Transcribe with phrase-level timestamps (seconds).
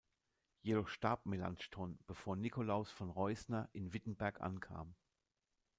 [0.63, 4.95] Jedoch starb Melanchthon, bevor Nikolaus von Reusner in Wittenberg ankam.